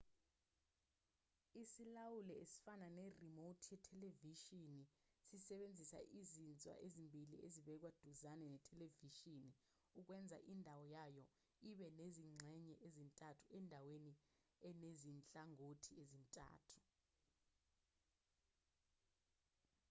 isilawuli 1.63 2.33
esifana 2.43 2.87
ne-remote 2.97 3.63
yethelevishini 3.71 4.79
sisebenzisa 5.27 5.99
izinzwa 6.19 6.73
ezimbili 6.85 7.35
ezibekwe 7.47 7.89
duzane 8.03 8.45
nethelevishini 8.53 9.49
ukwenza 9.99 10.37
indawo 10.53 10.83
yayo 10.95 11.23
ibe 11.71 11.87
nezingxenye 11.99 12.75
ezintathu 12.87 13.43
endaweni 13.57 14.13
enezinhlangothi 14.69 15.91
ezintathu 16.01 16.79